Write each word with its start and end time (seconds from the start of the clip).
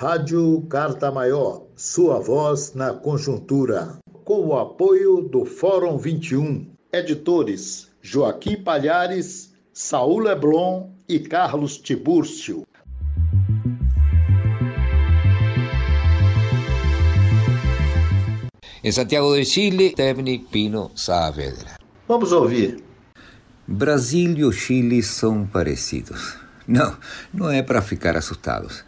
Rádio 0.00 0.62
Carta 0.70 1.10
Maior, 1.10 1.66
sua 1.74 2.20
voz 2.20 2.72
na 2.72 2.94
conjuntura. 2.94 3.98
Com 4.24 4.46
o 4.46 4.56
apoio 4.56 5.22
do 5.22 5.44
Fórum 5.44 5.98
21. 5.98 6.70
Editores 6.92 7.90
Joaquim 8.00 8.62
Palhares, 8.62 9.52
Saul 9.72 10.20
Leblon 10.20 10.90
e 11.08 11.18
Carlos 11.18 11.78
Tibúrcio. 11.78 12.64
Em 18.84 18.92
Santiago 18.92 19.34
de 19.34 19.44
Chile, 19.44 19.94
Tebni 19.96 20.38
Pino 20.38 20.92
Saavedra. 20.94 21.74
Vamos 22.06 22.30
ouvir. 22.30 22.84
Brasil 23.66 24.38
e 24.38 24.44
o 24.44 24.52
Chile 24.52 25.02
são 25.02 25.44
parecidos. 25.44 26.38
Não, 26.68 26.96
não 27.34 27.50
é 27.50 27.64
para 27.64 27.82
ficar 27.82 28.16
assustados. 28.16 28.84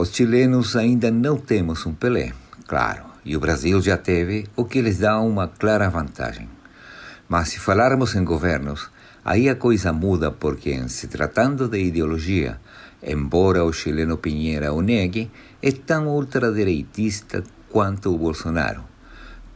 Os 0.00 0.14
chilenos 0.14 0.76
ainda 0.76 1.10
não 1.10 1.36
temos 1.36 1.84
um 1.84 1.92
Pelé, 1.92 2.32
claro, 2.66 3.02
e 3.22 3.36
o 3.36 3.40
Brasil 3.40 3.82
já 3.82 3.98
teve, 3.98 4.46
o 4.56 4.64
que 4.64 4.80
lhes 4.80 4.96
dá 4.96 5.20
uma 5.20 5.46
clara 5.46 5.90
vantagem. 5.90 6.48
Mas 7.28 7.50
se 7.50 7.58
falarmos 7.60 8.14
em 8.14 8.24
governos, 8.24 8.88
aí 9.22 9.46
a 9.46 9.54
coisa 9.54 9.92
muda 9.92 10.30
porque, 10.30 10.70
em 10.70 10.88
se 10.88 11.06
tratando 11.06 11.68
de 11.68 11.78
ideologia, 11.78 12.58
embora 13.02 13.62
o 13.62 13.74
chileno 13.74 14.16
Pinheira 14.16 14.72
o 14.72 14.80
negue, 14.80 15.30
é 15.62 15.70
tão 15.70 16.08
ultradireitista 16.08 17.44
quanto 17.68 18.14
o 18.14 18.16
Bolsonaro 18.16 18.82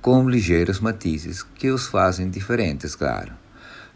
com 0.02 0.29
ligeiros 0.29 0.79
matizes 0.79 1.43
que 1.43 1.71
os 1.71 1.87
fazem 1.87 2.29
diferentes, 2.29 2.95
claro. 2.95 3.33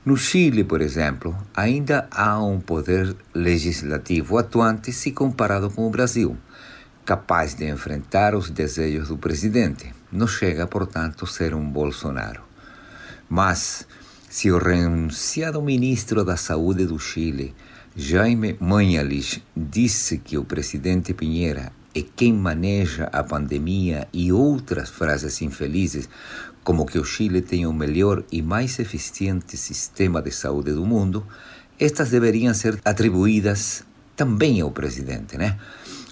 No 0.05 0.17
Chile, 0.17 0.65
por 0.65 0.81
exemplo, 0.81 1.37
ainda 1.55 2.09
há 2.11 2.43
um 2.43 2.61
poder 2.61 3.15
legislativo 3.35 4.39
atuante 4.39 4.93
se 4.93 5.13
comparado 5.13 5.69
com 5.71 5.87
o 5.87 5.91
Brasil, 5.91 6.37
capaz 7.05 7.55
de 7.55 7.69
enfrentar 7.69 8.35
os 8.35 8.49
desejos 8.49 9.09
do 9.09 9.19
presidente. 9.19 9.93
Não 10.11 10.27
chega, 10.27 10.67
portanto, 10.67 11.25
a 11.25 11.29
ser 11.29 11.55
um 11.55 11.69
Bolsonaro. 11.69 12.43
Mas, 13.29 13.87
se 14.31 14.51
o 14.51 14.59
renunciado 14.59 15.61
ministro 15.61 16.25
da 16.25 16.37
Saúde 16.37 16.87
do 16.87 16.99
Chile, 16.99 17.55
Jaime 17.95 18.57
Mañalich, 18.61 19.43
disse 19.55 20.19
que 20.19 20.39
o 20.39 20.45
presidente 20.45 21.13
Pinheira 21.13 21.73
é 21.99 22.05
quem 22.17 22.33
maneja 22.33 23.05
a 23.13 23.23
pandemia 23.25 24.07
e 24.13 24.33
outras 24.33 24.89
frases 24.89 25.41
infelizes, 25.43 26.09
como 26.63 26.87
que 26.87 26.99
o 26.99 27.05
Chile 27.05 27.41
tem 27.41 27.67
o 27.67 27.73
melhor 27.73 28.25
e 28.31 28.43
mais 28.43 28.79
eficiente 28.79 29.57
sistema 29.57 30.21
de 30.21 30.31
saúde 30.31 30.73
do 30.73 30.85
mundo, 30.85 31.27
estas 31.79 32.11
deveriam 32.11 32.53
ser 32.55 32.79
atribuídas 32.85 33.85
também 34.15 34.61
ao 34.61 34.71
presidente, 34.71 35.39
né? 35.39 35.59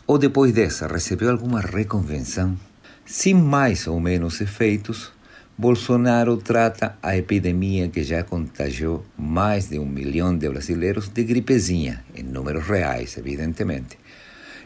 Ou 0.06 0.18
depois 0.18 0.52
dessa, 0.52 0.86
recebeu 0.86 1.30
alguma 1.30 1.60
reconvenção? 1.60 2.56
Sem 3.04 3.34
mais 3.34 3.86
ou 3.86 4.00
menos 4.00 4.40
efeitos, 4.40 5.12
Bolsonaro 5.58 6.36
trata 6.36 6.96
a 7.02 7.16
epidemia 7.16 7.88
que 7.88 8.02
já 8.02 8.22
contagiou 8.22 9.04
mais 9.16 9.68
de 9.68 9.78
um 9.78 9.86
milhão 9.86 10.36
de 10.36 10.48
brasileiros 10.48 11.08
de 11.08 11.24
gripezinha, 11.24 12.04
em 12.14 12.22
números 12.22 12.66
reais, 12.66 13.16
evidentemente. 13.16 13.98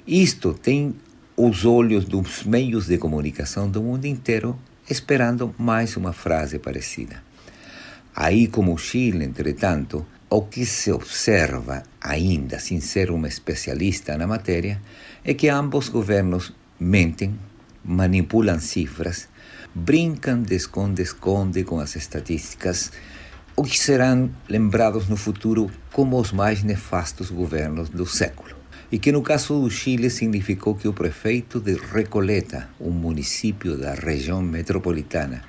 Isto 0.06 0.52
tem 0.54 0.94
os 1.42 1.64
olhos 1.64 2.05
dos 2.05 2.44
meios 2.44 2.86
de 2.86 2.98
comunicação 2.98 3.66
do 3.66 3.83
mundo 3.83 4.05
inteiro 4.05 4.58
esperando 4.91 5.55
mais 5.56 5.97
uma 5.97 6.12
frase 6.12 6.58
parecida. 6.58 7.22
Aí, 8.14 8.47
como 8.47 8.74
o 8.74 8.77
Chile, 8.77 9.24
entretanto, 9.24 10.05
o 10.28 10.42
que 10.42 10.66
se 10.66 10.92
observa, 10.92 11.82
ainda 11.98 12.58
sem 12.58 12.78
ser 12.78 13.10
um 13.10 13.24
especialista 13.24 14.19
na 14.19 14.27
matéria, 14.27 14.82
é 15.24 15.32
que 15.32 15.48
ambos 15.48 15.88
governos 15.88 16.52
mentem, 16.78 17.34
manipulam 17.82 18.60
cifras, 18.60 19.27
brincam 19.75 20.42
de 20.42 20.56
esconde-esconde 20.56 21.64
com 21.64 21.80
as 21.80 21.97
estatísticas, 21.97 22.92
o 23.56 23.62
que 23.65 23.78
serão 23.78 24.31
lembrados 24.47 25.09
no 25.09 25.16
futuro 25.16 25.70
como 25.91 26.20
os 26.20 26.32
mais 26.32 26.62
nefastos 26.62 27.31
governos 27.31 27.88
do 27.88 28.04
século 28.04 28.59
e 28.93 28.99
que 28.99 29.12
no 29.12 29.23
caso 29.23 29.61
do 29.61 29.71
Chile 29.71 30.11
significou 30.11 30.75
que 30.75 30.89
o 30.89 30.93
prefeito 30.93 31.61
de 31.61 31.75
Recoleta, 31.75 32.69
um 32.81 32.91
município 32.91 33.77
da 33.77 33.95
região 33.95 34.43
metropolitana, 34.43 35.43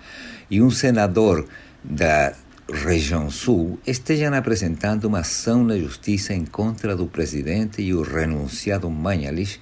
e 0.50 0.62
um 0.62 0.69
senador 0.69 1.47
da 1.84 2.34
região 2.72 3.29
sul 3.29 3.79
estejam 3.85 4.34
apresentando 4.34 5.06
uma 5.06 5.19
ação 5.19 5.63
na 5.63 5.78
justiça 5.78 6.34
em 6.34 6.46
contra 6.46 6.96
do 6.96 7.07
presidente 7.07 7.81
e 7.81 7.94
o 7.94 8.02
renunciado 8.02 8.90
Mañalich 8.90 9.59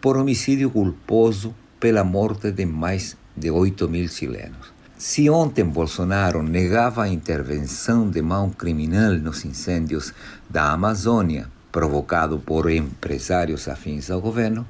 por 0.00 0.16
homicídio 0.16 0.70
culposo 0.70 1.54
pela 1.80 2.04
morte 2.04 2.52
de 2.52 2.66
mais 2.66 3.16
de 3.36 3.50
8 3.50 3.88
mil 3.88 4.08
chilenos. 4.08 4.72
Se 4.96 5.28
ontem 5.28 5.64
Bolsonaro 5.64 6.42
negava 6.42 7.04
a 7.04 7.08
intervenção 7.08 8.08
de 8.08 8.22
mão 8.22 8.50
criminal 8.50 9.12
nos 9.12 9.44
incêndios 9.44 10.14
da 10.48 10.72
Amazônia 10.72 11.53
provocado 11.74 12.38
por 12.38 12.70
empresários 12.70 13.66
afins 13.66 14.08
ao 14.08 14.20
governo, 14.20 14.64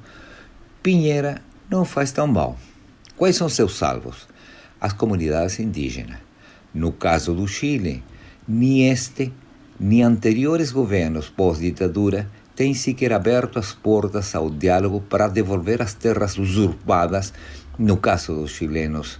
Pinheira 0.81 1.39
não 1.69 1.85
faz 1.85 2.11
tão 2.11 2.25
mal. 2.25 2.57
Quais 3.15 3.35
são 3.35 3.47
seus 3.47 3.77
salvos? 3.77 4.27
As 4.81 4.91
comunidades 4.91 5.59
indígenas. 5.59 6.17
No 6.73 6.91
caso 6.91 7.35
do 7.35 7.47
Chile, 7.47 8.03
nem 8.47 8.89
este 8.89 9.31
nem 9.79 10.01
anteriores 10.01 10.71
governos 10.71 11.29
pós-ditadura 11.29 12.27
têm 12.55 12.73
sequer 12.73 13.13
aberto 13.13 13.59
as 13.59 13.71
portas 13.71 14.33
ao 14.33 14.49
diálogo 14.49 14.99
para 14.99 15.27
devolver 15.27 15.83
as 15.83 15.93
terras 15.93 16.39
usurpadas, 16.39 17.31
no 17.77 17.97
caso 17.97 18.33
dos 18.33 18.49
chilenos, 18.49 19.19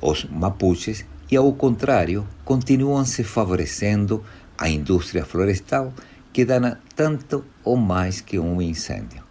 os 0.00 0.24
mapuches, 0.26 1.04
e 1.28 1.36
ao 1.36 1.52
contrário, 1.54 2.24
continuam 2.44 3.04
se 3.04 3.24
favorecendo 3.24 4.22
a 4.56 4.68
indústria 4.68 5.24
florestal 5.24 5.92
que 6.36 6.44
dana 6.44 6.78
tanto 6.94 7.46
ou 7.64 7.78
mais 7.78 8.20
que 8.20 8.38
um 8.38 8.60
incêndio. 8.60 9.22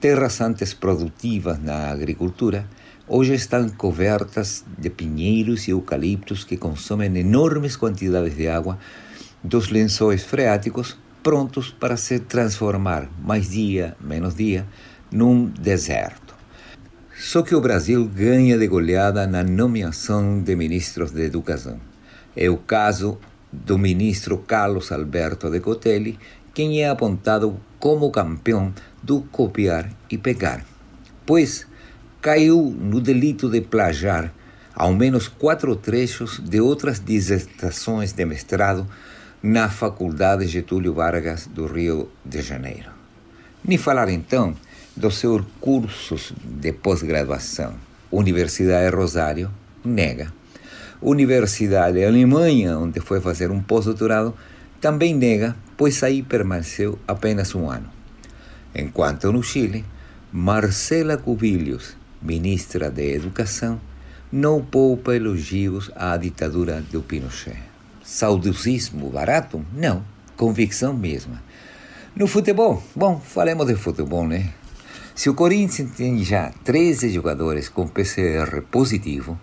Terras 0.00 0.40
antes 0.40 0.72
produtivas 0.72 1.62
na 1.62 1.90
agricultura 1.90 2.66
hoje 3.06 3.34
estão 3.34 3.68
cobertas 3.68 4.64
de 4.78 4.88
pinheiros 4.88 5.68
e 5.68 5.72
eucaliptos 5.72 6.42
que 6.42 6.56
consomem 6.56 7.14
enormes 7.14 7.76
quantidades 7.76 8.34
de 8.34 8.48
água 8.48 8.78
dos 9.44 9.68
lençóis 9.68 10.24
freáticos 10.24 10.96
prontos 11.22 11.68
para 11.78 11.98
se 11.98 12.20
transformar, 12.20 13.10
mais 13.22 13.50
dia, 13.50 13.94
menos 14.00 14.34
dia, 14.34 14.66
num 15.12 15.44
deserto. 15.44 16.34
Só 17.18 17.42
que 17.42 17.54
o 17.54 17.60
Brasil 17.60 18.06
ganha 18.06 18.56
de 18.56 18.66
goleada 18.66 19.26
na 19.26 19.44
nomeação 19.44 20.42
de 20.42 20.56
ministros 20.56 21.10
de 21.10 21.20
educação. 21.20 21.78
É 22.34 22.48
o 22.48 22.56
caso 22.56 23.18
do 23.52 23.78
ministro 23.78 24.38
Carlos 24.38 24.92
Alberto 24.92 25.50
de 25.50 25.60
Cotelli, 25.60 26.18
quem 26.54 26.82
é 26.82 26.88
apontado 26.88 27.58
como 27.78 28.10
campeão 28.10 28.72
do 29.02 29.22
copiar 29.22 29.90
e 30.10 30.18
pegar, 30.18 30.64
pois 31.24 31.66
caiu 32.20 32.74
no 32.78 33.00
delito 33.00 33.48
de 33.48 33.60
plagiar 33.60 34.32
ao 34.74 34.92
menos 34.92 35.28
quatro 35.28 35.74
trechos 35.76 36.38
de 36.38 36.60
outras 36.60 37.00
dissertações 37.00 38.12
de 38.12 38.24
mestrado 38.24 38.86
na 39.42 39.68
Faculdade 39.68 40.46
Getúlio 40.46 40.94
Vargas 40.94 41.46
do 41.46 41.66
Rio 41.66 42.10
de 42.24 42.42
Janeiro. 42.42 42.90
Nem 43.64 43.78
falar 43.78 44.08
então 44.08 44.54
dos 44.96 45.18
seus 45.18 45.44
cursos 45.60 46.32
de 46.44 46.72
pós-graduação. 46.72 47.74
Universidade 48.10 48.94
Rosário 48.94 49.50
nega 49.84 50.39
Universidade 51.02 52.04
Alemanha, 52.04 52.78
onde 52.78 53.00
foi 53.00 53.20
fazer 53.20 53.50
um 53.50 53.62
pós-doutorado, 53.62 54.34
também 54.80 55.14
nega, 55.14 55.56
pois 55.76 56.02
aí 56.02 56.22
permaneceu 56.22 56.98
apenas 57.08 57.54
um 57.54 57.70
ano. 57.70 57.88
Enquanto 58.74 59.32
no 59.32 59.42
Chile, 59.42 59.84
Marcela 60.30 61.16
Cubillos, 61.16 61.96
ministra 62.20 62.90
de 62.90 63.14
Educação, 63.14 63.80
não 64.30 64.62
poupa 64.62 65.16
elogios 65.16 65.90
à 65.96 66.16
ditadura 66.16 66.82
do 66.92 67.02
Pinochet. 67.02 67.58
Saudosismo 68.04 69.08
barato? 69.10 69.64
Não, 69.72 70.04
convicção 70.36 70.92
mesma. 70.92 71.42
No 72.14 72.26
futebol, 72.26 72.82
bom, 72.94 73.18
falemos 73.20 73.66
de 73.66 73.74
futebol, 73.74 74.26
né? 74.26 74.52
Se 75.14 75.30
o 75.30 75.34
Corinthians 75.34 75.92
tem 75.96 76.22
já 76.22 76.52
13 76.64 77.10
jogadores 77.10 77.68
com 77.68 77.88
PCR 77.88 78.62
positivo, 78.70 79.38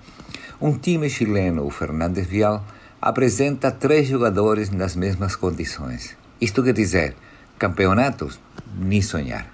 um 0.60 0.78
time 0.78 1.10
chileno, 1.10 1.66
o 1.66 1.70
Fernandes 1.70 2.26
Vial, 2.26 2.66
apresenta 3.00 3.72
três 3.72 4.08
jogadores 4.08 4.72
nas 4.72 4.96
mesmas 4.96 5.36
condições. 5.36 6.18
Isto 6.42 6.64
quer 6.64 6.74
dizer, 6.74 7.16
campeonatos, 7.60 8.40
nem 8.76 9.02
sonhar. 9.02 9.48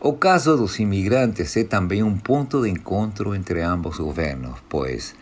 O 0.00 0.12
caso 0.12 0.56
dos 0.56 0.78
imigrantes 0.78 1.56
é 1.56 1.64
também 1.64 2.02
um 2.02 2.16
ponto 2.16 2.62
de 2.62 2.70
encontro 2.70 3.34
entre 3.34 3.60
ambos 3.60 3.98
governos, 3.98 4.58
pois, 4.68 5.14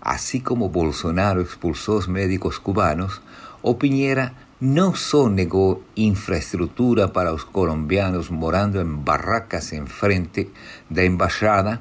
assim 0.00 0.40
como 0.40 0.68
Bolsonaro 0.68 1.42
expulsou 1.42 1.98
os 1.98 2.06
médicos 2.06 2.56
cubanos, 2.56 3.20
o 3.62 3.74
Pinheira 3.74 4.32
não 4.60 4.94
só 4.94 5.28
negou 5.28 5.82
infraestrutura 5.96 7.06
para 7.06 7.34
os 7.34 7.44
colombianos 7.44 8.30
morando 8.30 8.80
em 8.80 8.96
barracas 8.96 9.72
em 9.72 9.86
frente 9.86 10.48
da 10.88 11.04
embaixada, 11.04 11.80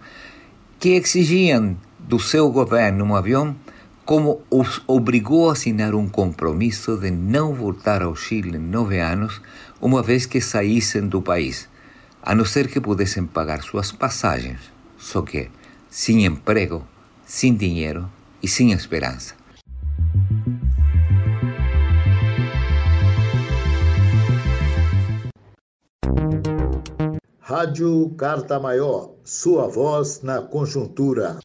que 0.79 0.89
exigiam 0.89 1.77
do 2.07 2.19
seu 2.19 2.49
governo 2.49 3.03
um 3.03 3.15
avião, 3.15 3.53
como 4.05 4.41
os 4.49 4.81
obrigou 4.87 5.49
a 5.49 5.51
assinar 5.51 5.93
um 5.93 6.07
compromisso 6.07 6.95
de 6.95 7.11
não 7.11 7.53
voltar 7.53 8.01
ao 8.01 8.15
Chile 8.15 8.55
em 8.55 8.61
nove 8.61 8.99
anos, 8.99 9.41
uma 9.81 10.01
vez 10.01 10.25
que 10.25 10.39
saíssem 10.39 11.07
do 11.09 11.21
país, 11.21 11.67
a 12.23 12.33
não 12.33 12.45
ser 12.45 12.69
que 12.69 12.79
pudessem 12.79 13.25
pagar 13.25 13.61
suas 13.61 13.91
passagens, 13.91 14.61
só 14.97 15.21
que 15.21 15.51
sem 15.89 16.25
emprego, 16.25 16.87
sem 17.25 17.53
dinheiro 17.53 18.09
e 18.41 18.47
sem 18.47 18.71
esperança. 18.71 19.35
Rádio 27.41 28.09
Carta 28.17 28.59
Maior, 28.59 29.11
sua 29.23 29.67
voz 29.67 30.21
na 30.21 30.41
conjuntura. 30.41 31.39